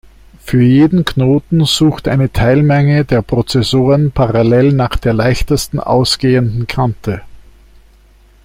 Für 0.43 0.59
jeden 0.63 1.05
Knoten 1.05 1.63
sucht 1.65 2.07
eine 2.07 2.33
Teilmenge 2.33 3.05
der 3.05 3.21
Prozessoren 3.21 4.09
parallel 4.11 4.73
nach 4.73 4.95
der 4.97 5.13
leichtesten 5.13 5.79
ausgehenden 5.79 6.65
Kante. 6.65 7.21